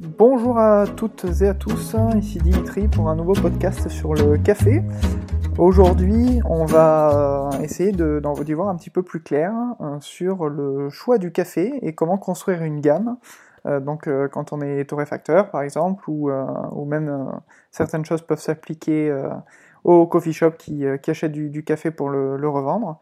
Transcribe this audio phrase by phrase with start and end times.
[0.00, 4.82] Bonjour à toutes et à tous, ici Dimitri pour un nouveau podcast sur le café.
[5.56, 10.90] Aujourd'hui, on va euh, essayer d'y voir un petit peu plus clair euh, sur le
[10.90, 13.18] choix du café et comment construire une gamme.
[13.66, 16.30] Euh, donc quand on est torréfacteur par exemple, ou,
[16.84, 17.30] même
[17.70, 19.16] certaines choses peuvent s'appliquer
[19.84, 22.98] aux coffee shops qui, achètent du, café pour le revendre.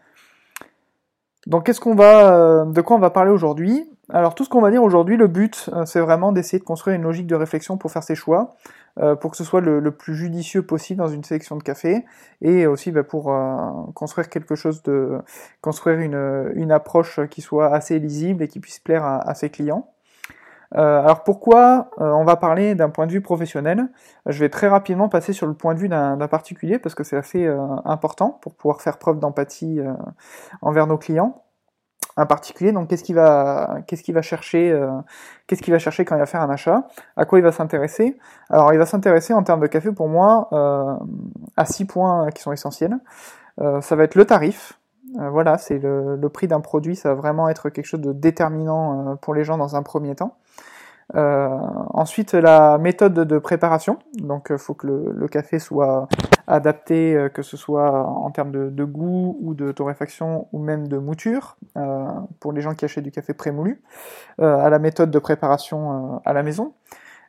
[1.47, 3.89] Donc qu'est-ce qu'on va, euh, de quoi on va parler aujourd'hui?
[4.09, 6.97] Alors tout ce qu'on va dire aujourd'hui, le but, euh, c'est vraiment d'essayer de construire
[6.97, 8.55] une logique de réflexion pour faire ses choix,
[8.99, 12.05] euh, pour que ce soit le, plus judicieux possible dans une sélection de café,
[12.41, 13.33] et aussi bah, pour
[13.95, 15.19] construire quelque chose de,
[15.61, 19.93] construire une, approche qui soit assez lisible et qui puisse plaire à ses clients.
[20.77, 23.89] Euh, alors pourquoi euh, on va parler d'un point de vue professionnel?
[24.27, 27.17] Je vais très rapidement passer sur le point de vue d'un particulier parce que c'est
[27.17, 29.81] assez euh, important pour pouvoir faire preuve d'empathie
[30.63, 31.43] envers nos clients.
[32.17, 34.79] Un particulier, donc qu'est-ce qu'il va, qu'est-ce qu'il va chercher,
[35.47, 36.87] qu'est-ce qu'il va chercher quand il va faire un achat?
[37.17, 38.19] À quoi il va s'intéresser?
[38.51, 40.49] Alors il va s'intéresser en termes de café pour moi
[41.57, 42.99] à six points qui sont essentiels.
[43.59, 44.79] ça va être le tarif,
[45.17, 49.17] voilà, c'est le, le, prix d'un produit, ça va vraiment être quelque chose de déterminant
[49.17, 50.37] pour les gens dans un premier temps.
[51.15, 51.59] Euh,
[51.91, 53.99] ensuite, la méthode de préparation.
[54.15, 56.09] Donc, il euh, faut que le, café soit
[56.47, 60.99] adapté, euh, que ce soit en termes de, goût ou de torréfaction ou même de
[60.99, 61.57] mouture,
[62.41, 63.83] pour les gens qui achètent du café prémoulu,
[64.39, 66.75] à la méthode de préparation à la maison.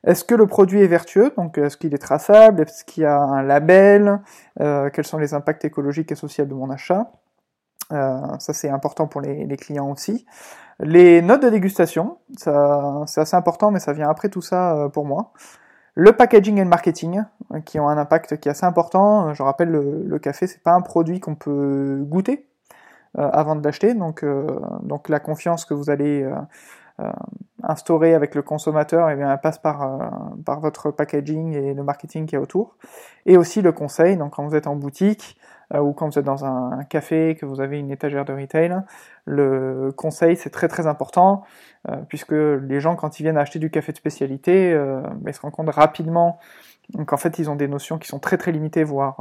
[0.05, 1.31] Est-ce que le produit est vertueux?
[1.37, 2.61] Donc, est-ce qu'il est traçable?
[2.61, 4.19] Est-ce qu'il y a un label?
[4.57, 7.11] Quels sont les impacts écologiques et sociaux de mon achat?
[7.89, 10.25] Ça, c'est important pour les clients aussi.
[10.79, 15.05] Les notes de dégustation, c'est assez important, mais ça vient après tout ça euh, pour
[15.05, 15.31] moi.
[15.95, 19.33] Le packaging et le marketing, euh, qui ont un impact qui est assez important.
[19.33, 22.47] Je rappelle, le, café, c'est pas un produit qu'on peut goûter
[23.17, 24.25] euh, avant de l'acheter, donc,
[24.81, 26.27] donc la confiance que vous allez
[27.63, 30.11] instaurer avec le consommateur, eh bien, passe par,
[30.45, 32.77] par votre packaging et le marketing qui est autour.
[33.25, 36.25] Et aussi le conseil, donc quand vous êtes en boutique, euh, ou quand vous êtes
[36.25, 38.81] dans un, café, que vous avez une étagère de retail,
[39.25, 41.43] le conseil c'est très très important,
[41.89, 45.41] euh, puisque les gens quand ils viennent acheter du café de spécialité, euh, ils se
[45.41, 46.39] rendent compte rapidement
[47.07, 49.17] qu'en fait ils ont des notions qui sont très très limitées, voire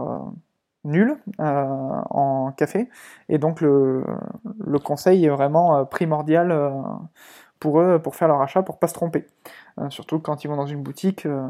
[0.84, 2.88] nulles en café,
[3.28, 4.05] et donc le,
[4.66, 6.50] le conseil est vraiment primordial
[7.62, 9.25] pour eux pour faire leur achat, pour pas se tromper.
[9.78, 11.47] Euh, surtout quand ils vont dans une boutique, euh,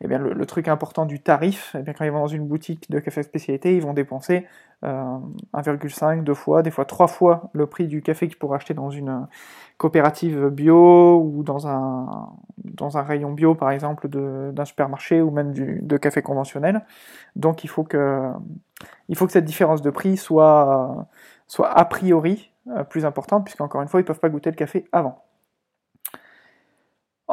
[0.00, 2.90] eh bien le, truc important du tarif, eh bien quand ils vont dans une boutique
[2.90, 4.46] de café spécialité, ils vont dépenser
[4.82, 8.72] 1,5, euh, deux fois, des fois trois fois le prix du café qu'ils pourraient acheter
[8.72, 9.26] dans une
[9.76, 12.30] coopérative bio ou dans un,
[12.64, 16.86] dans un rayon bio par exemple d'un supermarché ou même du, de café conventionnel.
[17.36, 18.32] Donc il faut que,
[19.10, 21.06] il faut que cette différence de prix soit,
[21.48, 22.50] soit a priori
[22.88, 25.22] plus importante, puisqu'encore une fois, ils ne peuvent pas goûter le café avant.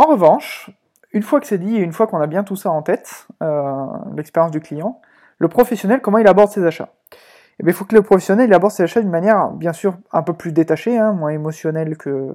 [0.01, 0.71] En revanche,
[1.13, 3.27] une fois que c'est dit et une fois qu'on a bien tout ça en tête,
[3.43, 3.85] euh,
[4.15, 4.99] l'expérience du client,
[5.37, 6.89] le professionnel, comment il aborde ses achats?
[7.59, 10.23] Eh Il faut que le professionnel il aborde ses achats d'une manière, bien sûr, un
[10.23, 12.31] peu plus détachée, hein, moins émotionnelle que,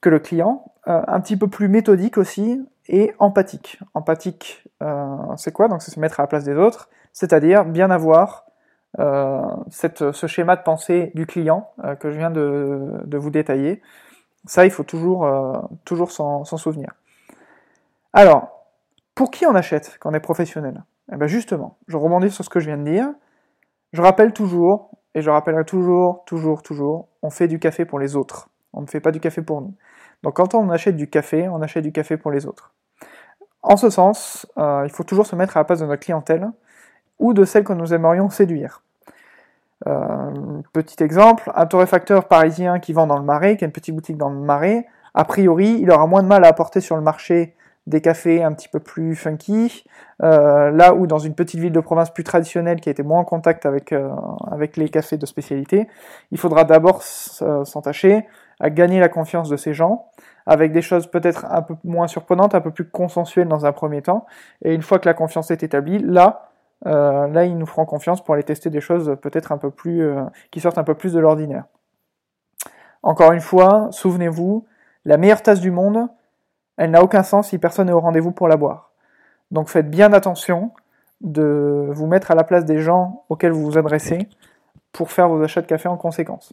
[0.00, 3.78] que le client, euh, un petit peu plus méthodique aussi, et empathique.
[3.92, 5.68] Empathique, euh, c'est quoi?
[5.68, 8.46] Donc c'est se mettre à la place des autres, c'est-à-dire bien avoir
[8.96, 11.70] ce schéma de pensée du client
[12.00, 13.82] que je viens de vous détailler,
[14.46, 16.94] ça, il faut toujours, euh, toujours s'en souvenir.
[18.12, 18.66] Alors,
[19.14, 20.82] pour qui on achète quand on est professionnel?
[21.12, 23.08] Eh bien justement, je rebondis sur ce que je viens de dire.
[23.92, 28.16] Je rappelle toujours, et je rappellerai toujours, toujours, toujours, on fait du café pour les
[28.16, 28.48] autres.
[28.72, 29.74] On ne fait pas du café pour nous.
[30.22, 32.72] Donc quand on achète du café, on achète du café pour les autres.
[33.62, 36.48] En ce sens, euh, il faut toujours se mettre à la place de notre clientèle
[37.18, 38.82] ou de celle que nous aimerions séduire.
[39.86, 43.94] Euh, petit exemple, un torréfacteur parisien qui vend dans le Marais, qui a une petite
[43.94, 47.02] boutique dans le Marais, a priori, il aura moins de mal à apporter sur le
[47.02, 47.54] marché
[47.86, 49.84] des cafés un petit peu plus funky,
[50.22, 53.20] euh, là où dans une petite ville de province plus traditionnelle qui a été moins
[53.20, 54.10] en contact avec, euh,
[54.50, 55.88] avec les cafés de spécialité,
[56.30, 58.26] il faudra d'abord s'entacher
[58.60, 60.10] à gagner la confiance de ces gens,
[60.46, 64.02] avec des choses peut-être un peu moins surprenantes, un peu plus consensuelles dans un premier
[64.02, 64.26] temps,
[64.62, 66.49] et une fois que la confiance est établie, là,
[66.86, 70.02] euh, là, ils nous feront confiance pour aller tester des choses peut-être un peu plus,
[70.02, 71.64] euh, qui sortent un peu plus de l'ordinaire.
[73.02, 74.66] Encore une fois, souvenez-vous,
[75.04, 76.08] la meilleure tasse du monde,
[76.76, 78.92] elle n'a aucun sens si personne n'est au rendez-vous pour la boire.
[79.50, 80.72] Donc faites bien attention
[81.20, 84.28] de vous mettre à la place des gens auxquels vous vous adressez
[84.92, 86.52] pour faire vos achats de café en conséquence.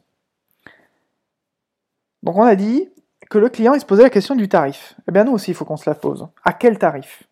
[2.24, 2.90] Donc on a dit
[3.30, 4.96] que le client il se posait la question du tarif.
[5.08, 6.28] Eh bien nous aussi il faut qu'on se la pose.
[6.44, 7.24] À quel tarif?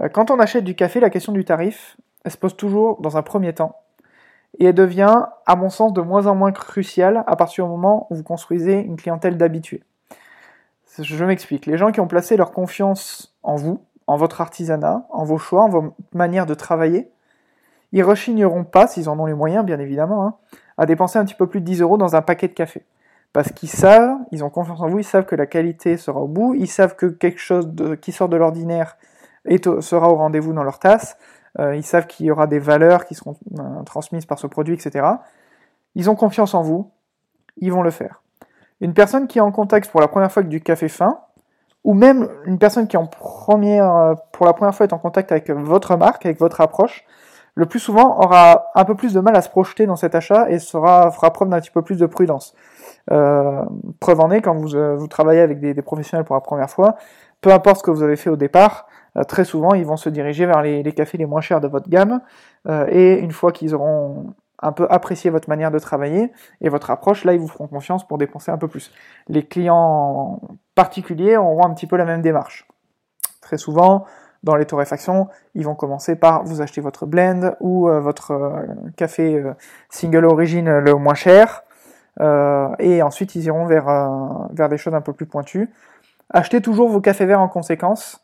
[0.00, 3.16] Euh, Quand on achète du café, la question du tarif, elle se pose toujours dans
[3.16, 3.76] un premier temps.
[4.58, 8.06] Et elle devient, à mon sens, de moins en moins cruciale à partir du moment
[8.10, 9.82] où vous construisez une clientèle d'habitués.
[10.98, 11.64] Je m'explique.
[11.64, 15.62] Les gens qui ont placé leur confiance en vous, en votre artisanat, en vos choix,
[15.62, 17.10] en vos manières de travailler,
[17.92, 20.34] ils rechigneront pas, s'ils en ont les moyens, bien évidemment, hein,
[20.76, 22.84] à dépenser un petit peu plus de 10 euros dans un paquet de café.
[23.32, 26.28] Parce qu'ils savent, ils ont confiance en vous, ils savent que la qualité sera au
[26.28, 27.70] bout, ils savent que quelque chose
[28.02, 28.98] qui sort de l'ordinaire
[29.80, 31.16] sera au rendez-vous dans leur tasse,
[31.58, 35.06] ils savent qu'il y aura des valeurs qui seront euh, transmises par ce produit, etc.
[35.94, 36.90] Ils ont confiance en vous,
[37.58, 38.22] ils vont le faire.
[38.80, 41.20] Une personne qui est en contact pour la première fois avec du café fin,
[41.84, 45.32] ou même une personne qui en première, euh, pour la première fois est en contact
[45.32, 47.04] avec votre marque, avec votre approche,
[47.54, 50.48] le plus souvent aura un peu plus de mal à se projeter dans cet achat
[50.48, 52.54] et sera, fera preuve d'un petit peu plus de prudence.
[53.10, 53.62] Euh,
[54.00, 56.70] preuve en est, quand vous, euh, vous travaillez avec des, des, professionnels pour la première
[56.70, 56.96] fois,
[57.40, 58.91] peu importe ce que vous avez fait au départ, euh,
[59.28, 62.20] très souvent ils vont se diriger vers les, cafés les moins chers de votre gamme,
[62.68, 66.90] euh, et une fois qu'ils auront un peu apprécié votre manière de travailler et votre
[66.90, 68.92] approche, là ils vous feront confiance pour dépenser un peu plus.
[69.28, 70.40] Les clients
[70.74, 72.66] particuliers auront un petit peu la même démarche.
[73.40, 74.06] Très souvent,
[74.42, 78.66] dans les torréfactions, ils vont commencer par vous acheter votre blend ou euh, votre euh,
[78.96, 79.52] café euh,
[79.88, 81.62] single origin le moins cher,
[82.78, 83.86] et ensuite ils iront vers,
[84.52, 85.70] vers des choses un peu plus pointues.
[86.28, 88.22] Achetez toujours vos cafés verts en conséquence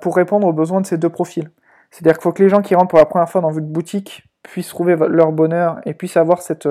[0.00, 1.50] pour répondre aux besoins de ces deux profils.
[1.90, 4.24] C'est-à-dire qu'il faut que les gens qui rentrent pour la première fois dans votre boutique
[4.42, 6.68] puissent trouver leur bonheur et puissent avoir cette,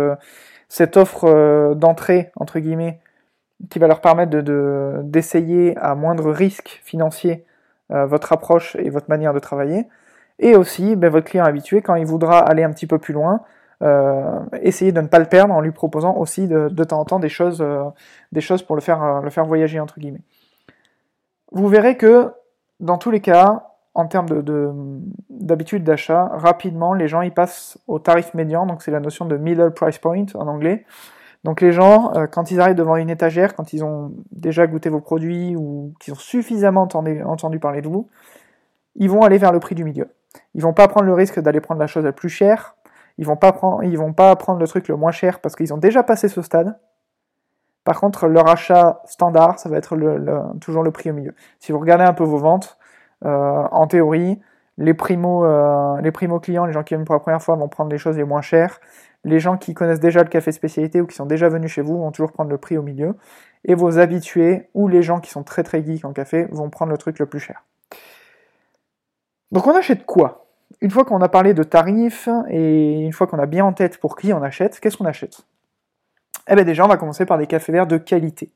[0.68, 3.00] cette offre d'entrée, entre guillemets,
[3.70, 4.40] qui va leur permettre
[5.02, 7.46] d'essayer de, à moindre risque financier
[7.92, 9.88] euh, votre approche et votre manière de travailler.
[10.38, 13.42] Et aussi, ben, votre client habitué, quand il voudra aller un petit peu plus loin,
[13.82, 17.06] euh, essayez de ne pas le perdre en lui proposant aussi de, de temps en
[17.06, 17.84] temps des choses, euh,
[18.32, 20.22] des choses pour le faire, euh, le faire voyager, entre guillemets.
[21.52, 22.32] Vous verrez que,
[22.80, 24.28] dans tous les cas, en termes
[25.30, 29.26] d'habitude de, d'achat, rapidement, les gens y passent au tarif médian, donc c'est la notion
[29.26, 30.86] de middle price point en anglais.
[31.44, 34.90] Donc les gens, euh, quand ils arrivent devant une étagère, quand ils ont déjà goûté
[34.90, 38.10] vos produits ou qu'ils ont suffisamment entendu, parler de vous,
[38.96, 40.10] ils vont aller vers le prix du milieu.
[40.54, 42.76] Ils vont pas prendre le risque d'aller prendre la chose la plus chère.
[43.18, 45.78] Ils vont pas ils vont pas prendre le truc le moins cher parce qu'ils ont
[45.78, 46.78] déjà passé ce stade.
[47.90, 49.98] Par contre, leur achat standard, ça va être
[50.62, 51.34] toujours le prix au milieu.
[51.60, 52.78] Si vous regardez un peu vos ventes,
[53.26, 54.40] euh, en théorie,
[54.78, 57.68] les primo, euh, les primo clients, les gens qui viennent pour la première fois, vont
[57.68, 58.80] prendre les choses les moins chères.
[59.24, 61.98] Les gens qui connaissent déjà le café spécialité ou qui sont déjà venus chez vous
[61.98, 63.16] vont toujours prendre le prix au milieu.
[63.66, 66.92] Et vos habitués ou les gens qui sont très très geeks en café vont prendre
[66.92, 67.64] le truc le plus cher.
[69.52, 70.46] Donc on achète quoi?
[70.80, 73.98] Une fois qu'on a parlé de tarifs et une fois qu'on a bien en tête
[73.98, 75.44] pour qui on achète, qu'est-ce qu'on achète?
[76.50, 78.52] Eh bien déjà on va commencer par des cafés verts de qualité.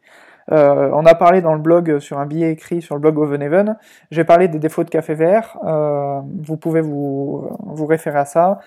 [0.51, 3.77] Euh, on a parlé dans le blog sur un billet écrit sur le blog Ovenhaven.
[4.11, 5.57] J'ai parlé des défauts de café vert.
[5.63, 8.59] Euh, vous pouvez vous, vous référer à ça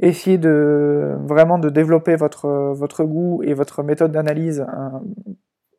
[0.00, 5.02] essayez de vraiment de développer votre, votre goût et votre méthode d'analyse, hein,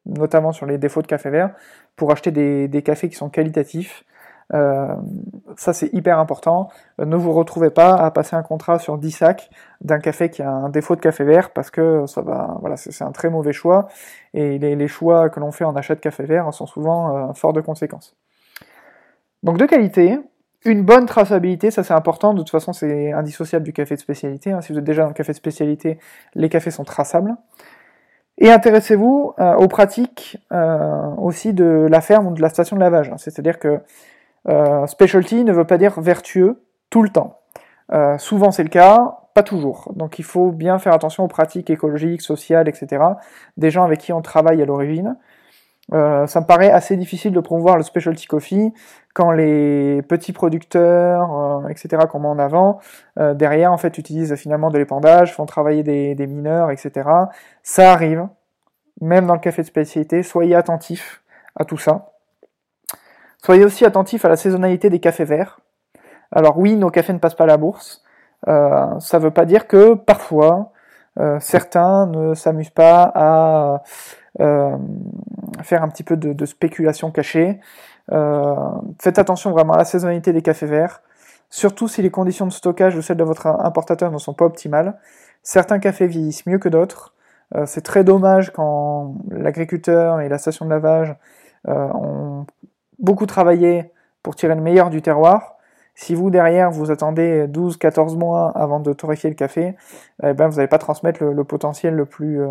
[0.06, 1.52] notamment sur les défauts de café vert,
[1.96, 4.04] pour acheter des, des cafés qui sont qualitatifs.
[4.54, 4.96] Euh,
[5.58, 6.70] ça c'est hyper important.
[7.00, 9.50] Euh, ne vous retrouvez pas à passer un contrat sur 10 sacs
[9.82, 13.04] d'un café qui a un défaut de café vert parce que ça va, voilà, c'est
[13.04, 13.88] un très mauvais choix
[14.34, 17.54] et les, choix que l'on fait en achat de café vert sont souvent euh, forts
[17.54, 18.16] de conséquences.
[19.42, 20.20] Donc de qualité,
[20.64, 24.52] une bonne traçabilité, ça c'est important, de toute façon c'est indissociable du café de spécialité.
[24.52, 24.62] Hein.
[24.62, 25.98] Si vous êtes déjà dans le café de spécialité,
[26.36, 27.36] les cafés sont traçables.
[28.38, 30.38] Et intéressez-vous euh, aux pratiques
[31.18, 33.12] aussi de la ferme ou de la station de lavage.
[33.18, 33.80] C'est-à-dire que
[34.48, 37.40] euh, specialty ne veut pas dire vertueux tout le temps.
[38.18, 39.92] souvent c'est le cas, pas toujours.
[39.96, 43.04] Donc il faut bien faire attention aux pratiques écologiques, sociales, etc.
[43.58, 45.18] des gens avec qui on travaille à l'origine.
[45.94, 48.74] Euh, ça me paraît assez difficile de promouvoir le specialty coffee
[49.14, 52.80] quand les petits producteurs, euh, etc., qu'on met en avant,
[53.20, 57.10] euh, derrière, en fait, utilisent finalement de l'épandage, font travailler des, des, mineurs, etc.
[57.64, 58.28] Ça arrive,
[59.00, 61.22] même dans le café de spécialité, soyez attentifs
[61.56, 62.15] à tout ça.
[63.46, 65.60] Soyez aussi attentifs à la saisonnalité des cafés verts.
[66.32, 68.04] Alors oui, nos cafés ne passent pas à la bourse.
[68.48, 70.72] Euh, ça ne veut pas dire que parfois,
[71.40, 73.84] certains ne s'amusent pas à
[74.42, 74.76] euh,
[75.62, 77.60] faire un petit peu de, de spéculation cachée.
[78.12, 78.56] Euh,
[79.00, 81.04] faites attention vraiment à la saisonnalité des cafés verts,
[81.50, 84.98] surtout si les conditions de stockage ou celles de votre importateur ne sont pas optimales.
[85.44, 87.14] Certains cafés vieillissent mieux que d'autres.
[87.56, 91.16] Euh, c'est très dommage quand l'agriculteur et la station de lavage
[91.68, 92.46] euh, ont
[93.00, 93.92] beaucoup travaillé
[94.24, 95.58] pour tirer le meilleur du terroir.
[95.94, 99.76] Si vous, derrière, vous attendez 12-14 mois avant de torréfier le café,
[100.24, 102.50] eh ben, vous n'allez pas transmettre le, potentiel le plus, euh,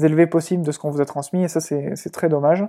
[0.00, 2.66] élevés possible de ce qu'on vous a transmis, et ça c'est très dommage.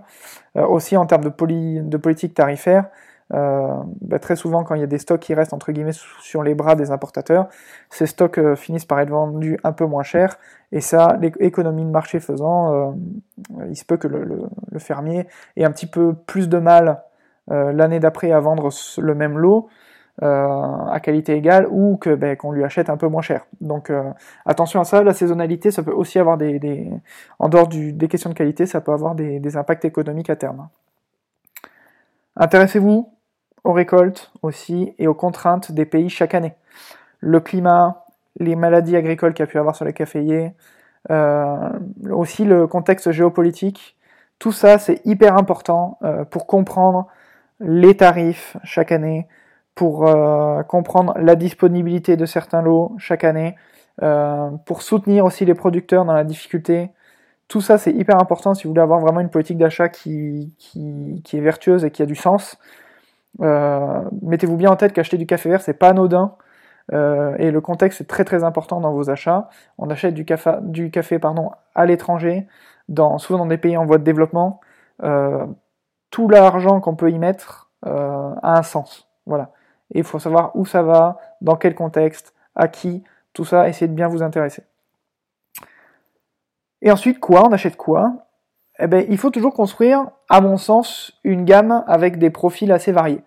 [0.55, 2.85] Euh, aussi en termes de politique tarifaire,
[3.33, 3.67] euh,
[4.01, 6.53] bah, très souvent quand il y a des stocks qui restent entre guillemets sur les
[6.53, 7.47] bras des importateurs,
[7.89, 10.37] ces stocks euh, finissent par être vendus un peu moins cher,
[10.71, 12.91] et ça, l'économie de marché faisant, euh,
[13.69, 14.47] il se peut que le,
[14.77, 17.03] fermier ait un petit peu plus de mal
[17.49, 19.67] l'année d'après à vendre le même lot,
[20.21, 23.45] à qualité égale ou ben, qu'on lui achète un peu moins cher.
[23.59, 23.91] Donc
[24.45, 26.89] attention à ça, la saisonnalité, ça peut aussi avoir des,
[27.39, 30.69] en dehors des questions de qualité, ça peut avoir des impacts économiques à terme.
[32.35, 33.12] Intéressez-vous
[33.63, 36.53] aux récoltes aussi et aux contraintes des pays chaque année.
[37.19, 38.05] Le climat,
[38.39, 40.53] les maladies agricoles qu'il y a pu avoir sur les caféiers,
[41.11, 41.69] euh,
[42.11, 43.97] aussi le contexte géopolitique,
[44.39, 47.07] tout ça c'est hyper important euh, pour comprendre
[47.59, 49.27] les tarifs chaque année,
[49.75, 53.55] pour euh, comprendre la disponibilité de certains lots chaque année,
[54.65, 56.89] pour soutenir aussi les producteurs dans la difficulté.
[57.47, 61.21] Tout ça c'est hyper important si vous voulez avoir vraiment une politique d'achat qui, qui,
[61.23, 62.57] qui, est vertueuse et qui a du sens.
[63.41, 66.35] Euh, mettez-vous bien en tête qu'acheter du café vert, c'est pas anodin.
[66.91, 69.49] Euh, et le contexte est très très important dans vos achats.
[69.77, 71.19] On achète du café,
[71.75, 72.47] à l'étranger,
[73.17, 74.59] souvent dans des pays en voie de développement.
[75.03, 75.45] Euh,
[76.11, 79.09] tout l'argent qu'on peut y mettre a un sens.
[79.25, 79.51] Voilà.
[79.93, 83.87] Et il faut savoir où ça va, dans quel contexte, à qui, tout ça, essayez
[83.87, 84.63] de bien vous intéresser.
[86.81, 87.47] Et ensuite, quoi?
[87.47, 88.13] On achète quoi?
[88.79, 92.91] Eh ben, il faut toujours construire, à mon sens, une gamme avec des profils assez
[92.91, 93.21] variés.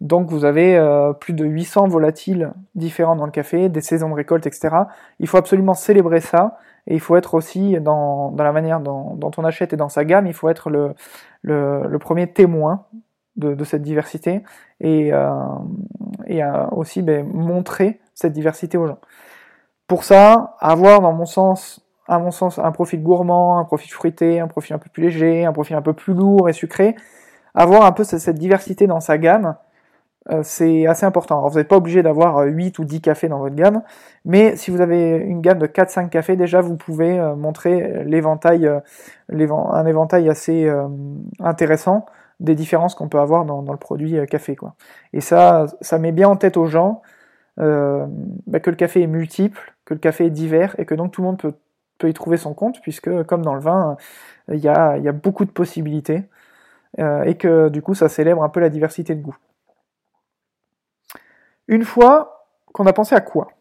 [0.00, 4.14] Donc vous avez euh, plus de 800 volatiles différents dans le café, des saisons de
[4.14, 4.70] récolte, etc.
[5.20, 9.44] Il faut absolument célébrer ça, et il faut être aussi dans, la manière dont, on
[9.44, 10.94] achète et dans sa gamme, il faut être le,
[11.42, 12.86] le, premier témoin
[13.36, 14.42] de, cette diversité,
[14.80, 15.30] et, euh,
[16.26, 18.98] et euh, aussi ben, montrer cette diversité aux gens.
[19.86, 24.40] Pour ça, avoir, dans mon sens, à mon sens, un profil gourmand, un profil fruité,
[24.40, 26.96] un profil un peu plus léger, un profil un peu plus lourd et sucré.
[27.54, 29.56] Avoir un peu cette diversité dans sa gamme,
[30.30, 31.38] euh, c'est assez important.
[31.38, 33.82] Alors vous n'êtes pas obligé d'avoir 8 euh, ou 10 cafés dans votre gamme,
[34.24, 38.70] mais si vous avez une gamme de 4-5 cafés, déjà vous pouvez euh, montrer l'éventail,
[39.28, 40.70] un éventail assez
[41.40, 42.06] intéressant
[42.38, 44.56] des différences qu'on peut avoir dans, le produit café.
[44.56, 44.74] Quoi.
[45.12, 47.02] Et ça, ça met bien en tête aux gens
[47.56, 51.20] bah, que le café est multiple, que le café est divers, et que donc tout
[51.20, 51.54] le monde peut
[52.02, 53.96] peut y trouver son compte, puisque comme dans le vin,
[54.48, 56.24] il y a, y a beaucoup de possibilités,
[56.98, 59.36] euh, et que du coup ça célèbre un peu la diversité de goût.
[61.68, 63.52] Une fois qu'on a pensé à quoi?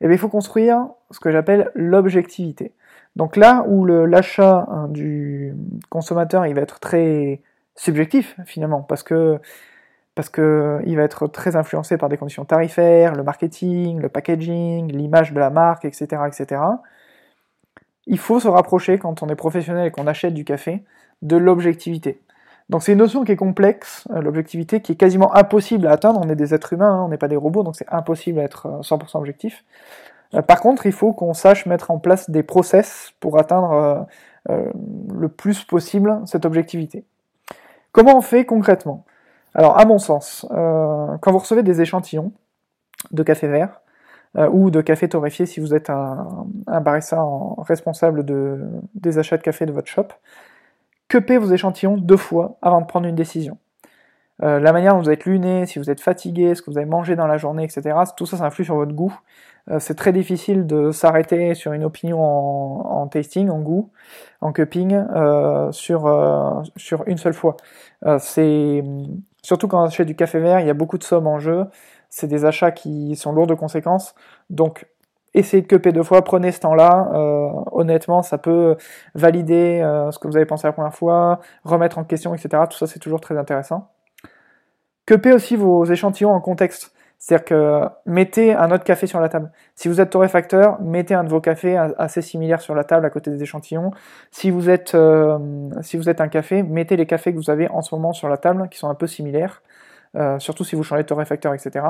[0.00, 2.72] Eh bien, il faut construire ce que j'appelle l'objectivité.
[3.16, 5.54] Donc là où l'achat hein, du
[5.88, 7.40] consommateur il va être très
[7.74, 9.40] subjectif finalement, parce que
[10.14, 14.92] parce que il va être très influencé par des conditions tarifaires, le marketing, le packaging,
[14.92, 16.60] l'image de la marque, etc., etc
[18.06, 20.84] il faut se rapprocher, quand on est professionnel et qu'on achète du café,
[21.22, 22.20] de l'objectivité.
[22.68, 26.20] Donc c'est une notion qui est complexe, euh, l'objectivité, qui est quasiment impossible à atteindre.
[26.22, 28.80] On est des êtres humains, hein, on n'est pas des robots, donc c'est impossible d'être
[28.82, 29.64] 100% euh, objectif.
[30.34, 34.06] Euh, par contre, il faut qu'on sache mettre en place des process pour atteindre
[34.48, 37.04] le plus possible cette objectivité.
[37.90, 39.04] Comment on fait concrètement?
[39.54, 42.30] Alors, à mon sens, quand vous recevez des échantillons
[43.10, 43.80] de café vert,
[44.36, 46.46] ou de café torréfié si vous êtes un,
[46.82, 47.24] barista
[47.58, 48.60] responsable de,
[48.94, 50.08] des achats de café de votre shop.
[51.08, 53.58] Cupez vos échantillons deux fois avant de prendre une décision?
[54.42, 56.86] Euh, la manière dont vous êtes luné, si vous êtes fatigué, ce que vous avez
[56.86, 57.96] mangé dans la journée, etc.
[58.16, 59.18] Tout ça, ça influe sur votre goût.
[59.70, 63.90] Euh, c'est très difficile de s'arrêter sur une opinion en, tasting, en goût,
[64.40, 65.00] en cupping,
[65.70, 67.56] sur, sur une seule fois.
[68.18, 68.82] c'est
[69.42, 71.64] surtout quand on achète du café vert, il y a beaucoup de sommes en jeu
[72.10, 74.14] c'est des achats qui sont lourds de conséquences.
[74.50, 74.86] Donc,
[75.34, 77.10] essayez de cuper deux fois, prenez ce temps-là.
[77.14, 78.76] Euh, honnêtement, ça peut
[79.14, 82.64] valider euh, ce que vous avez pensé la première fois, remettre en question, etc.
[82.70, 83.90] Tout ça, c'est toujours très intéressant.
[85.06, 86.92] Cupez aussi vos échantillons en contexte.
[87.18, 89.50] C'est-à-dire que mettez un autre café sur la table.
[89.74, 93.10] Si vous êtes torréfacteur, mettez un de vos cafés assez similaires sur la table à
[93.10, 93.90] côté des échantillons.
[94.30, 95.38] Si vous êtes, euh,
[95.80, 98.28] si vous êtes un café, mettez les cafés que vous avez en ce moment sur
[98.28, 99.62] la table, qui sont un peu similaires.
[100.16, 101.84] Euh, surtout si vous changez de torréfacteur, etc.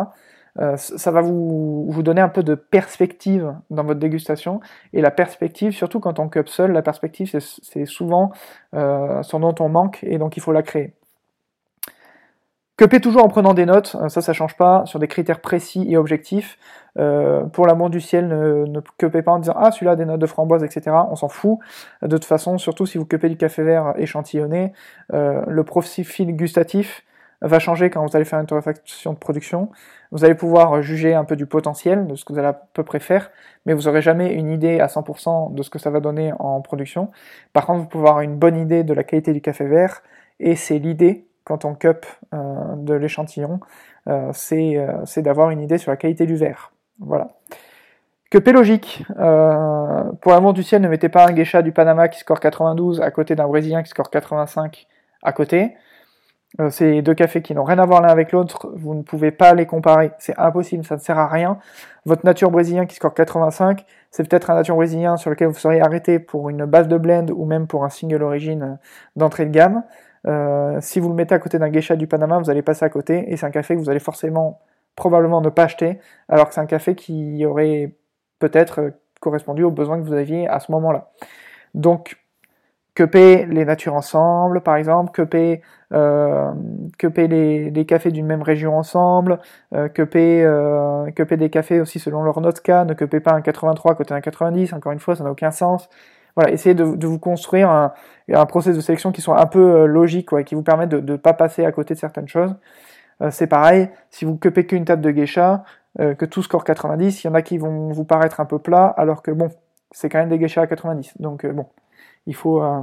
[0.59, 4.61] Euh, ça va vous, donner un peu de perspective dans votre dégustation.
[4.93, 8.33] Et la perspective, surtout quand on cup seul, la perspective, c'est souvent
[8.75, 10.95] euh, ce dont on manque et donc il faut la créer.
[12.79, 15.97] Cupez toujours en prenant des notes, ça ça change pas, sur des critères précis et
[15.97, 16.59] objectifs.
[16.95, 20.21] pour l'amour du ciel, ne, ne cupez pas en disant ah celui-là a des notes
[20.21, 20.95] de framboise, etc.
[21.11, 21.59] On s'en fout.
[22.03, 24.75] De toute façon, surtout si vous cupez du café vert échantillonné,
[25.11, 27.03] le profil gustatif
[27.41, 29.71] va changer quand vous allez faire une torréfaction de production.
[30.11, 32.83] Vous allez pouvoir juger un peu du potentiel, de ce que vous allez à peu
[32.83, 33.31] près faire,
[33.67, 36.61] mais vous n'aurez jamais une idée à 100% de ce que ça va donner en
[36.61, 37.11] production.
[37.53, 40.03] Par contre, vous pouvez avoir une bonne idée de la qualité du café vert,
[40.41, 43.61] et c'est l'idée quand on cup de l'échantillon,
[44.33, 46.73] c'est d'avoir une idée sur la qualité du verre.
[46.99, 47.29] Voilà.
[48.31, 52.41] P logique, pour l'amour du ciel, ne mettez pas un geisha du Panama qui score
[52.41, 54.87] 92 à côté d'un Brésilien qui score 85
[55.23, 55.75] à côté.
[56.61, 59.31] Euh, c'est deux cafés qui n'ont rien à voir l'un avec l'autre, vous ne pouvez
[59.31, 61.59] pas les comparer, c'est impossible, ça ne sert à rien.
[62.05, 65.81] Votre nature brésilien qui score 85, c'est peut-être un nature brésilien sur lequel vous seriez
[65.83, 68.75] arrêté pour une base de blend ou même pour un single origine euh,
[69.17, 69.83] d'entrée de gamme.
[70.27, 72.89] Euh, si vous le mettez à côté d'un geisha du Panama, vous allez passer à
[72.89, 74.61] côté et c'est un café que vous allez forcément,
[74.95, 75.99] probablement ne pas acheter,
[76.29, 77.95] alors que c'est un café qui aurait
[78.39, 81.11] peut-être correspondu aux besoins que vous aviez à ce moment-là.
[81.75, 82.17] Donc,
[83.03, 85.63] paient les natures ensemble, par exemple, paient,
[85.93, 86.53] euh,
[87.03, 89.39] les, cafés d'une même région ensemble,
[89.75, 93.95] euh, paient, euh, des cafés aussi selon leur note K, ne paient pas un 83
[93.95, 95.89] côté un 90, encore une fois, ça n'a aucun sens.
[96.37, 97.95] Voilà, essayez de, vous construire un,
[98.33, 101.01] un process de sélection qui soit un peu euh, logique, ouais, qui vous permette de
[101.01, 102.55] ne pas passer à côté de certaines choses.
[103.23, 105.65] Euh, c'est pareil, si vous cupez qu'une table de geisha,
[106.01, 108.59] euh, que tout score 90, il y en a qui vont vous paraître un peu
[108.59, 109.49] plat, alors que bon,
[109.93, 111.15] c'est quand même des geishas à 90.
[111.21, 111.67] Donc bon,
[112.27, 112.83] il faut, euh,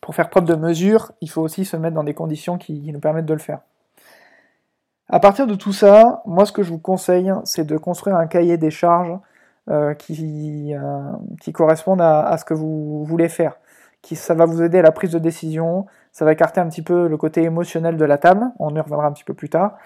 [0.00, 3.00] pour faire preuve de mesure, il faut aussi se mettre dans des conditions qui, nous
[3.00, 3.60] permettent de le faire.
[5.08, 8.26] À partir de tout ça, moi ce que je vous conseille, c'est de construire un
[8.26, 9.14] cahier des charges
[9.70, 13.56] euh, qui, euh, corresponde à, ce que vous voulez faire.
[14.02, 16.82] Qui, ça va vous aider à la prise de décision, ça va écarter un petit
[16.82, 19.76] peu le côté émotionnel de la table, on y reviendra un petit peu plus tard.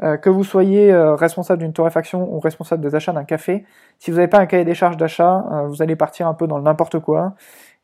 [0.00, 3.64] que vous soyez responsable d'une torréfaction ou responsable des achats d'un café,
[3.98, 6.58] si vous n'avez pas un cahier des charges d'achat, vous allez partir un peu dans
[6.58, 7.34] le n'importe quoi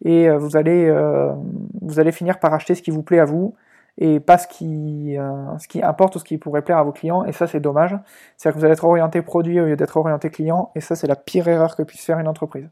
[0.04, 1.32] et euh, vous allez euh,
[1.80, 3.54] vous allez finir par acheter ce qui vous plaît à vous
[3.98, 6.92] et pas ce qui, euh, ce qui importe ou ce qui pourrait plaire à vos
[6.92, 7.96] clients, et ça c'est dommage.
[8.36, 11.06] C'est-à-dire que vous allez être orienté produit au lieu d'être orienté client, et ça c'est
[11.06, 12.68] la pire erreur que puisse faire une entreprise.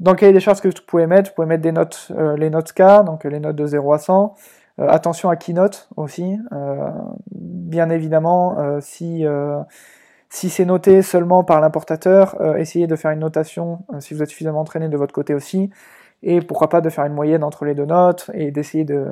[0.00, 2.50] Dans le cahier des charges que vous pouvez mettre, vous pouvez mettre des notes, les
[2.50, 4.34] notes K, donc les notes de 0 à 100.
[4.78, 6.38] attention à keynote aussi.
[7.30, 9.24] bien évidemment, si
[10.30, 14.22] si c'est noté seulement par l'importateur, euh, essayez de faire une notation euh, si vous
[14.22, 15.70] êtes suffisamment entraîné de votre côté aussi,
[16.22, 19.06] et pourquoi pas de faire une moyenne entre les deux notes et d'essayer de,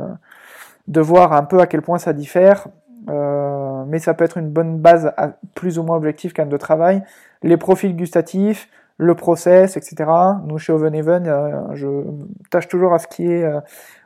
[0.89, 2.69] de voir un peu à quel point ça diffère.
[3.09, 6.51] Euh, mais ça peut être une bonne base à plus ou moins objective quand même
[6.51, 7.03] de travail.
[7.43, 10.11] Les profils gustatifs, le process, etc.
[10.45, 11.87] Nous chez Oven Even, je
[12.51, 13.49] tâche toujours à ce qui est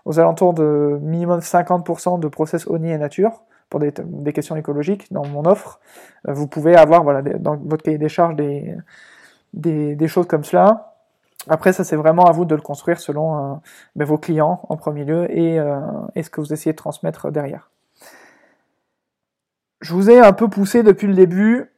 [0.04, 5.24] aux alentours de minimum 50% de process ONI et nature pour des, questions écologiques dans
[5.24, 5.80] mon offre.
[6.28, 8.76] Euh, vous pouvez avoir voilà, dans votre cahier des charges des,
[9.54, 10.96] des, choses comme cela.
[11.48, 13.54] Après, ça c'est vraiment à vous de le construire selon euh,
[13.96, 15.80] ben, vos clients en premier lieu et, euh,
[16.16, 17.70] et, ce que vous essayez de transmettre derrière.
[19.80, 21.72] Je vous ai un peu poussé depuis le début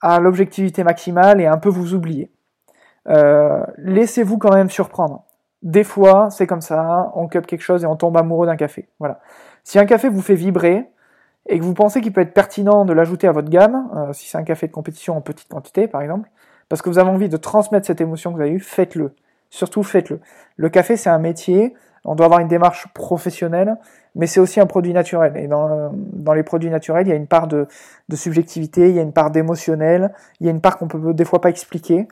[0.00, 2.32] à l'objectivité maximale et un peu vous oublier.
[3.76, 5.24] Laissez-vous quand même surprendre.
[5.62, 8.88] Des fois, c'est comme ça, on cup quelque chose et on tombe amoureux d'un café.
[8.98, 9.20] Voilà.
[9.64, 10.90] Si un café vous fait vibrer,
[11.48, 14.28] et que vous pensez qu'il peut être pertinent de l'ajouter à votre gamme, euh, si
[14.28, 16.30] c'est un café de compétition en petite quantité par exemple,
[16.68, 19.14] parce que vous avez envie de transmettre cette émotion que vous avez eue, faites-le.
[19.48, 20.20] Surtout faites-le.
[20.56, 21.74] Le café c'est un métier,
[22.04, 23.76] on doit avoir une démarche professionnelle,
[24.14, 25.36] mais c'est aussi un produit naturel.
[25.36, 25.92] Et dans,
[26.34, 27.66] les produits naturels, il y a une part de,
[28.14, 31.24] subjectivité, il y a une part d'émotionnel, il y a une part qu'on peut des
[31.24, 32.08] fois pas expliquer.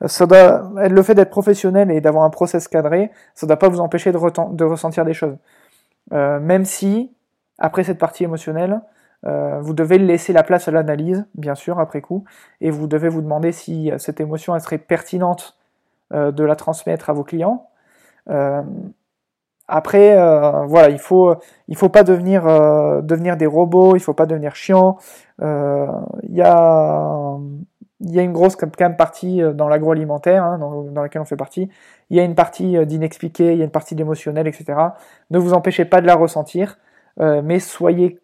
[0.00, 4.12] Le fait d'être professionnel et d'avoir un process cadré, ça ne doit pas vous empêcher
[4.12, 4.18] de,
[4.54, 5.36] de ressentir des choses.
[6.12, 7.12] Euh, même si
[7.62, 8.80] après cette partie émotionnelle,
[9.24, 12.24] euh, vous devez laisser la place à l'analyse, bien sûr, après coup,
[12.60, 15.56] et vous devez vous demander si euh, cette émotion elle serait pertinente
[16.12, 17.68] euh, de la transmettre à vos clients.
[19.68, 20.16] après,
[20.66, 21.34] voilà, il faut,
[21.68, 22.42] il faut pas devenir,
[23.02, 24.98] devenir des robots, il faut pas devenir chiant.
[25.40, 27.38] Il y a,
[28.00, 31.24] il y a une grosse quand même partie dans l'agroalimentaire, hein, dans, dans, laquelle on
[31.24, 31.70] fait partie.
[32.10, 34.74] Il y a une partie d'inexpliqué, il y a une partie d'émotionnel, etc.
[35.30, 36.76] Ne vous empêchez pas de la ressentir.
[37.20, 38.18] Euh, mais soyez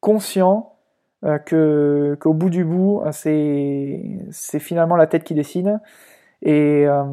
[0.00, 0.76] conscient
[1.24, 5.80] euh, que qu'au bout du bout, c'est c'est finalement la tête qui décide
[6.42, 7.04] et euh,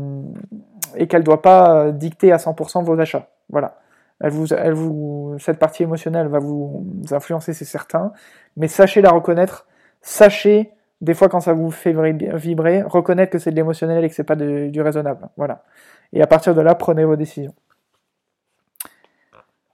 [0.96, 3.30] et qu'elle doit pas dicter à 100% vos achats.
[3.50, 3.80] Voilà.
[4.22, 8.12] Elle vous, elle vous, cette partie émotionnelle va vous influencer, c'est certain,
[8.58, 9.66] mais sachez la reconnaître,
[10.02, 11.94] sachez des fois quand ça vous fait
[12.36, 15.30] vibrer, reconnaître que c'est de l'émotionnel et que c'est pas du raisonnable.
[15.38, 15.64] Voilà.
[16.12, 17.54] Et à partir de là, prenez vos décisions.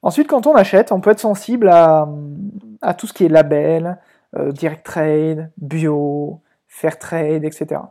[0.05, 2.07] Ensuite, quand on achète, on peut être sensible à,
[2.95, 3.97] tout ce qui est label,
[4.37, 7.81] euh, direct trade, bio, fair trade, etc.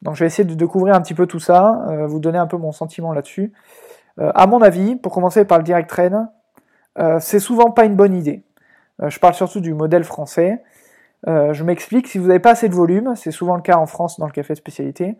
[0.00, 2.46] Donc je vais essayer de découvrir un petit peu tout ça, euh, vous donner un
[2.46, 3.52] peu mon sentiment là-dessus.
[4.20, 6.16] Euh, à mon avis, pour commencer par le direct trade,
[7.18, 8.44] c'est souvent pas une bonne idée.
[9.04, 10.62] je parle surtout du modèle français.
[11.26, 14.20] je m'explique, si vous n'avez pas assez de volume, c'est souvent le cas en France
[14.20, 15.18] dans le café spécialité,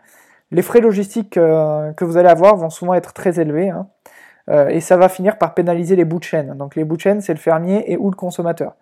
[0.52, 3.70] les frais logistiques que vous allez avoir vont souvent être très élevés.
[3.70, 3.88] Hein.
[4.48, 6.54] Et ça va finir par pénaliser les bouts de chaîne.
[6.58, 8.74] Donc les bouts de chaîne, c'est le fermier et ou le consommateur.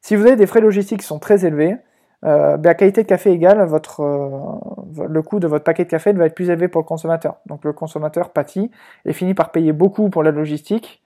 [0.00, 1.76] Si vous avez des frais logistiques qui sont très élevés,
[2.24, 5.90] euh, ben, à qualité de café égale, votre, euh, le coût de votre paquet de
[5.90, 7.36] café va être plus élevé pour le consommateur.
[7.46, 8.70] Donc le consommateur pâtit
[9.04, 11.02] et finit par payer beaucoup pour la logistique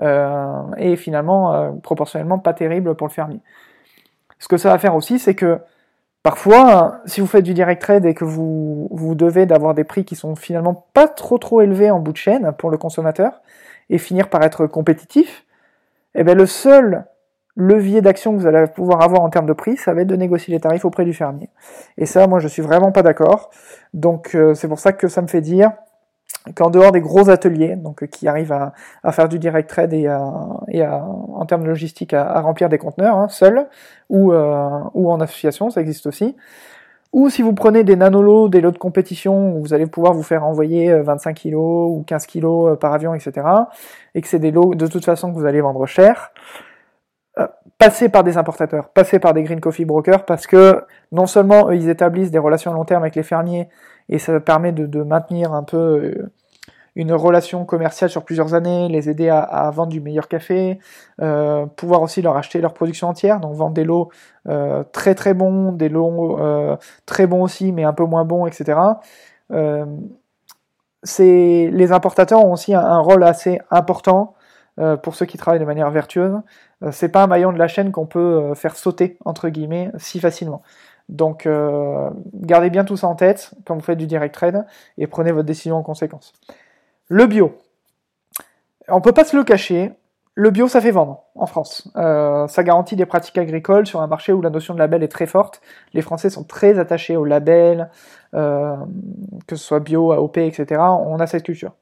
[0.00, 3.40] euh, et finalement euh, proportionnellement pas terrible pour le fermier.
[4.38, 5.58] Ce que ça va faire aussi, c'est que
[6.22, 10.04] parfois, si vous faites du direct trade et que vous, vous devez d'avoir des prix
[10.04, 13.40] qui sont finalement pas trop trop élevés en bout de chaîne pour le consommateur
[13.88, 15.44] et finir par être compétitif,
[16.14, 17.04] eh bien le seul
[17.56, 20.16] levier d'action que vous allez pouvoir avoir en termes de prix, ça va être de
[20.16, 21.50] négocier les tarifs auprès du fermier.
[21.98, 23.50] Et ça, moi, je suis vraiment pas d'accord.
[23.92, 25.72] Donc, euh, c'est pour ça que ça me fait dire
[26.54, 30.08] qu'en dehors des gros ateliers, donc euh, qui arrivent à, faire du direct trade et,
[30.68, 33.68] et en termes de logistique à, remplir des conteneurs hein, seuls
[34.08, 36.36] ou, euh, ou en association, ça existe aussi.
[37.12, 40.22] Ou si vous prenez des nanolots, des lots de compétition, où vous allez pouvoir vous
[40.22, 43.46] faire envoyer 25 kg ou 15 kg par avion, etc.
[44.14, 46.32] Et que c'est des lots de toute façon que vous allez vendre cher
[47.80, 51.88] passer par des importateurs, passer par des green coffee brokers, parce que non seulement ils
[51.88, 53.70] établissent des relations à long terme avec les fermiers,
[54.10, 56.32] et ça permet de, maintenir un peu euh,
[56.94, 60.78] une relation commerciale sur plusieurs années, les aider à, vendre du meilleur café,
[61.22, 64.10] euh, pouvoir aussi leur acheter leur production entière, donc vendre des lots
[64.48, 66.38] euh, très très bons, des lots
[67.06, 68.78] très bons aussi, mais un peu moins bons, etc.
[71.18, 74.34] les importateurs ont aussi un rôle assez important
[75.02, 76.40] pour ceux qui travaillent de manière vertueuse,
[76.90, 80.20] c'est pas un maillon de la chaîne qu'on peut euh, faire sauter entre guillemets si
[80.20, 80.62] facilement.
[81.08, 81.48] Donc
[82.34, 84.64] gardez bien tout ça en tête quand vous faites du direct trade
[84.96, 86.32] et prenez votre décision en conséquence.
[87.08, 87.58] Le bio.
[88.86, 89.92] On peut pas se le cacher,
[90.34, 91.90] le bio, ça fait vendre en France.
[91.94, 95.26] ça garantit des pratiques agricoles sur un marché où la notion de label est très
[95.26, 95.60] forte.
[95.94, 97.90] Les Français sont très attachés au label,
[98.32, 98.76] que
[99.50, 100.80] ce soit bio, AOP, etc.
[100.80, 101.72] On a cette culture.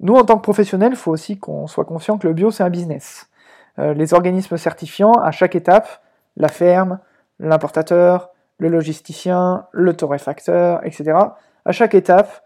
[0.00, 2.62] Nous, en tant que professionnels, il faut aussi qu'on soit conscient que le bio, c'est
[2.62, 3.29] un business.
[3.78, 6.02] Euh, les organismes certifiants, à chaque étape,
[6.36, 6.98] la ferme,
[7.38, 11.16] l'importateur, le logisticien, le torréfacteur, etc.,
[11.64, 12.44] à chaque étape,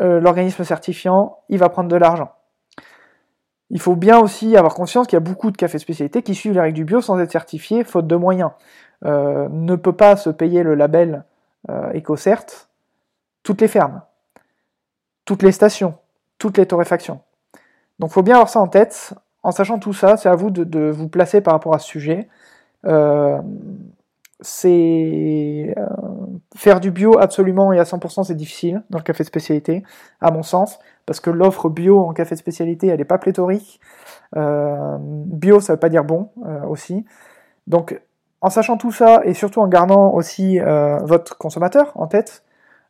[0.00, 2.32] euh, l'organisme certifiant, il va prendre de l'argent.
[3.70, 6.54] Il faut bien aussi avoir conscience qu'il y a beaucoup de cafés spécialités qui suivent
[6.54, 8.50] les règles du bio sans être certifiés, faute de moyens.
[9.04, 11.24] Euh, ne peut pas se payer le label
[11.68, 12.68] EcoCert
[13.48, 14.02] toutes les fermes,
[15.24, 15.94] toutes les stations,
[16.36, 17.20] toutes les torréfactions.
[17.98, 19.14] Donc il faut bien avoir ça en tête.
[19.42, 22.28] En sachant tout ça, c'est à vous de, vous placer par rapport à ce sujet.
[22.86, 23.40] Euh,
[24.40, 25.86] c'est euh,
[26.54, 29.82] faire du bio absolument et à 100% c'est difficile dans le café de spécialité
[30.20, 33.80] à mon sens parce que l'offre bio en café de spécialité elle n'est pas pléthorique
[34.36, 36.30] euh, bio ça veut pas dire bon
[36.68, 37.04] aussi
[37.66, 38.00] donc
[38.40, 40.60] en sachant tout ça et surtout en gardant aussi
[41.02, 42.44] votre consommateur en tête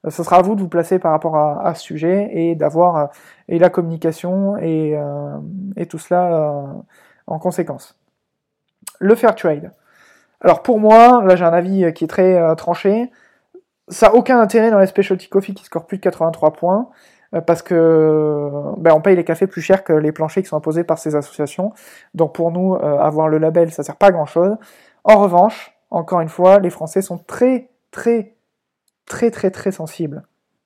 [0.07, 3.07] ce sera à vous de vous placer par rapport à, ce sujet et d'avoir euh,
[3.49, 6.65] et la communication et, euh, tout cela
[7.27, 7.99] en conséquence.
[9.01, 9.73] Le fair trade.
[10.41, 13.11] Alors pour moi, là j'ai un avis qui est très tranché.
[13.89, 16.89] Ça n'a aucun intérêt dans les specialty coffee qui scorent plus de 83 points
[17.47, 20.85] parce que ben, on paye les cafés plus cher que les planchers qui sont imposés
[20.85, 21.73] par ces associations.
[22.15, 24.57] Donc pour nous, avoir le label, ça sert pas à grand chose.
[25.05, 28.38] En revanche, encore une fois, les Français sont très très
[29.09, 30.23] très très très sensibles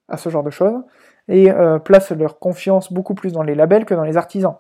[0.09, 0.83] à ce genre de choses
[1.29, 4.57] et euh, placent leur confiance beaucoup plus dans les labels que dans les artisans.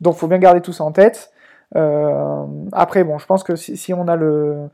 [0.00, 1.30] Donc faut bien garder tout ça en tête.
[1.76, 4.68] Euh, après, bon, je pense que si, on a le,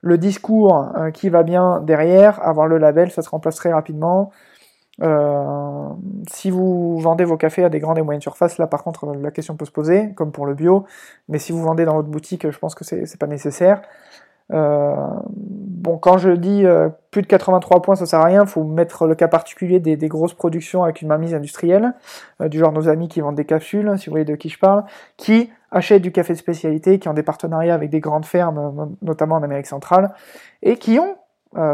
[0.00, 4.30] le discours euh, qui va bien derrière, avoir le label, ça se remplace très rapidement.
[6.30, 9.30] si vous vendez vos cafés à des grandes et moyennes surfaces, là par contre la
[9.30, 10.86] question peut se poser, comme pour le bio,
[11.28, 13.82] mais si vous vendez dans votre boutique, je pense que c'est pas nécessaire.
[14.52, 14.94] Euh,
[15.30, 18.46] bon, quand je dis euh, plus de 83 points, ça sert à rien.
[18.46, 21.94] Faut mettre le cas particulier des, grosses productions avec une mainmise industrielle,
[22.40, 24.58] euh, du genre nos amis qui vendent des capsules, si vous voyez de qui je
[24.58, 24.84] parle,
[25.16, 29.36] qui achètent du café de spécialité, qui ont des partenariats avec des grandes fermes, notamment
[29.36, 30.12] en Amérique centrale,
[30.62, 31.16] et qui ont,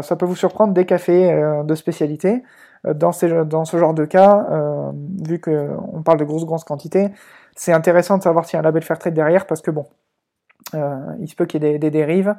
[0.01, 1.31] ça peut vous surprendre, des cafés
[1.63, 2.41] de spécialité.
[2.83, 3.11] Dans,
[3.45, 4.91] dans, ce genre de cas,
[5.23, 7.09] vu qu'on parle de grosses, grosses quantités,
[7.55, 10.10] c'est intéressant de savoir s'il y a un label Fairtrade derrière, parce que bon, euh,
[11.19, 12.35] il se peut qu'il y ait des, dérives,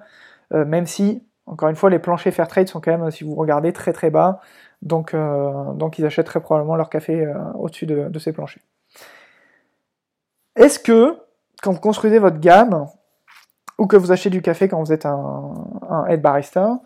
[0.53, 3.73] euh, même si, encore une fois, les planchers Fairtrade sont quand même, si vous regardez,
[3.73, 4.41] très très bas,
[4.83, 8.63] donc, euh, ils achètent très probablement leur café au-dessus de, ces planchers.
[10.57, 11.17] Est-ce que,
[11.63, 12.87] quand vous construisez votre gamme,
[13.79, 16.81] ou que vous achetez du café quand vous êtes un, head barista,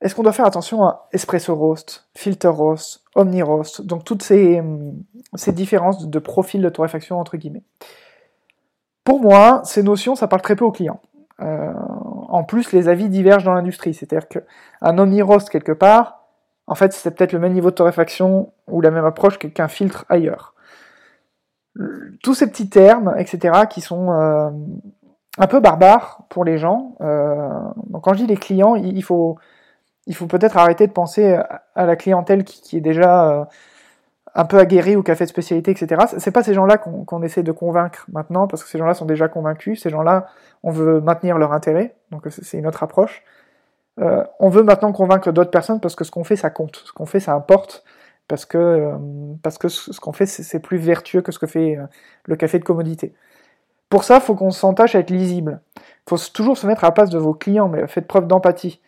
[0.00, 4.62] est-ce qu'on doit faire attention à espresso roast, filter roast, omni roast, donc toutes ces,
[5.34, 7.64] ces différences de profil de torréfaction entre guillemets?
[9.06, 11.00] Pour moi, ces notions, ça parle très peu aux clients.
[11.40, 11.72] Euh,
[12.28, 13.94] en plus, les avis divergent dans l'industrie.
[13.94, 16.24] C'est-à-dire qu'un omni-roast quelque part,
[16.66, 20.04] en fait, c'est peut-être le même niveau de torréfaction ou la même approche qu'un filtre
[20.08, 20.54] ailleurs.
[22.24, 24.50] tous ces petits termes, etc., qui sont euh,
[25.38, 26.96] un peu barbares pour les gens.
[27.00, 27.48] Euh,
[27.86, 29.38] donc quand je dis les clients, il faut,
[30.28, 31.38] peut-être arrêter de penser
[31.76, 33.48] à la clientèle qui, est déjà
[34.36, 36.06] un peu aguerrie au café de spécialité, etc.
[36.18, 39.28] C'est pas ces gens-là qu'on essaie de convaincre maintenant, parce que ces gens-là sont déjà
[39.28, 39.82] convaincus.
[39.82, 40.26] Ces gens-là,
[40.62, 43.24] on veut maintenir leur intérêt, donc c'est une autre approche.
[43.98, 46.76] on veut maintenant convaincre d'autres personnes parce que ce qu'on fait, ça compte.
[46.84, 47.82] Ce qu'on fait, ça importe
[48.28, 48.96] parce que, euh,
[49.42, 51.86] parce que ce qu'on fait, c'est plus vertueux que ce que fait euh,
[52.24, 53.14] le café de commodité.
[53.88, 55.60] Pour ça, il faut qu'on s'entache à être lisible.
[55.76, 58.80] Il faut toujours se mettre à la place de vos clients, mais faites preuve d'empathie.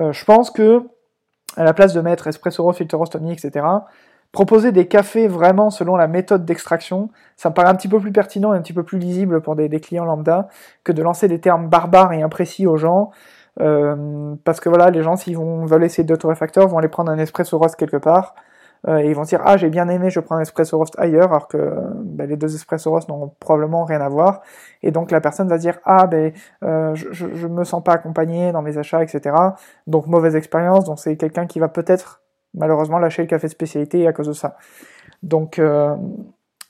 [0.00, 0.82] Euh, je pense que,
[1.56, 3.64] à la place de mettre espresso filter roast, etc.,
[4.32, 8.12] proposer des cafés vraiment selon la méthode d'extraction, ça me paraît un petit peu plus
[8.12, 10.48] pertinent et un petit peu plus lisible pour des, clients lambda
[10.84, 13.10] que de lancer des termes barbares et imprécis aux gens.
[13.58, 17.76] parce que voilà, les gens, s'ils veulent essayer d'autoréfacteur, vont aller prendre un espresso roast
[17.76, 18.34] quelque part.
[18.88, 21.30] Euh, et ils vont dire ah j'ai bien aimé, je prends un espresso roast ailleurs,
[21.30, 24.42] alors que ben, les deux espresso roast n'ont probablement rien à voir.
[24.82, 26.32] Et donc la personne va dire ah ben
[26.64, 29.36] euh, je, je, me sens pas accompagné dans mes achats, etc.
[29.86, 30.84] Donc mauvaise expérience.
[30.84, 32.21] Donc c'est quelqu'un qui va peut-être
[32.54, 34.56] malheureusement lâcher le café spécialité à cause de ça.
[35.22, 35.94] Donc euh,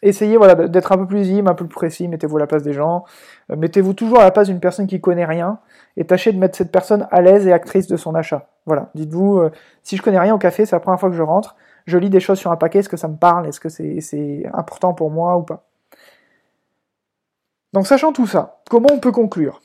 [0.03, 2.09] essayez voilà d'être un peu plus lisible, un peu plus précis.
[2.09, 3.05] Mettez-vous à la place des gens.
[3.49, 5.59] mettez-vous toujours à la place d'une personne qui connaît rien
[5.97, 8.49] et tâchez de mettre cette personne à l'aise et actrice de son achat.
[8.67, 8.91] Voilà.
[8.95, 9.43] Dites-vous
[9.83, 12.11] si je connais rien au café, c'est la première fois que je rentre je lis
[12.11, 15.11] des choses sur un paquet, est-ce que ça me parle, est-ce que c'est important pour
[15.11, 15.65] moi ou pas
[17.73, 19.61] Donc sachant tout ça, comment on peut conclure?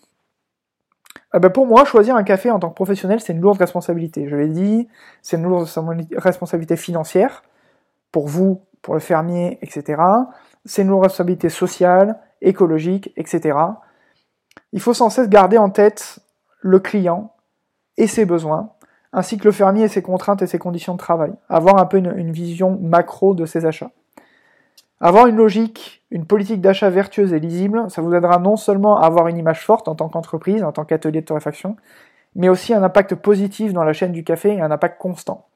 [1.38, 4.28] Eh ben Pour moi, choisir un café en tant que professionnel, c'est une lourde responsabilité.
[4.28, 4.88] Je l'ai dit,
[5.22, 5.70] c'est une lourde
[6.16, 7.44] responsabilité financière,
[8.12, 10.02] pour vous, pour le fermier, etc.
[10.66, 13.58] C'est une lourde responsabilité sociale, écologique, etc.
[14.72, 16.20] Il faut sans cesse garder en tête
[16.62, 17.34] le client
[17.98, 18.72] et ses besoins,
[19.14, 21.34] ainsi que le fermier et ses contraintes et ses conditions de travail.
[21.50, 23.92] Avoir un peu une, vision macro de ses achats.
[25.00, 29.06] Avoir une logique, une politique d'achat vertueuse et lisible, ça vous aidera non seulement à
[29.06, 31.76] avoir une image forte en tant qu'entreprise, en tant qu'atelier de torréfaction,
[32.36, 35.48] mais aussi un impact positif dans la chaîne du café et un impact constant.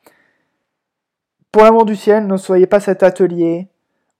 [1.51, 3.67] Pour l'amour du ciel, ne soyez pas cet atelier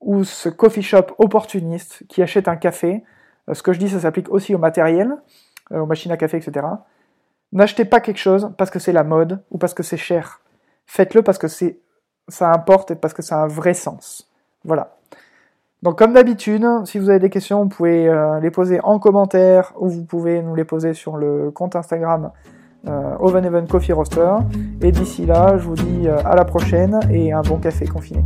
[0.01, 3.03] ou ce coffee shop opportuniste qui achète un café.
[3.47, 5.15] Euh, ce que je dis, ça s'applique aussi au matériel,
[5.71, 6.65] euh, aux machines à café, etc.
[7.51, 10.41] N'achetez pas quelque chose parce que c'est la mode ou parce que c'est cher.
[10.87, 14.29] Faites-le parce que ça importe et parce que ça a un vrai sens.
[14.63, 14.97] Voilà.
[15.83, 19.73] Donc comme d'habitude, si vous avez des questions, vous pouvez euh, les poser en commentaire
[19.79, 22.31] ou vous pouvez nous les poser sur le compte Instagram
[22.87, 24.35] euh, Oven Roaster.
[24.81, 28.23] Et d'ici là, je vous dis euh, à la prochaine et un bon café confiné.